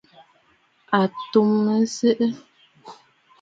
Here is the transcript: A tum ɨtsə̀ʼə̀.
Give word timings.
A 0.99 1.01
tum 1.31 1.51
ɨtsə̀ʼə̀. 1.79 2.29